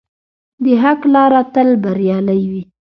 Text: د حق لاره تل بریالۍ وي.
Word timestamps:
د 0.63 0.65
حق 0.83 1.01
لاره 1.13 1.41
تل 1.53 1.69
بریالۍ 1.83 2.41
وي. 2.51 2.63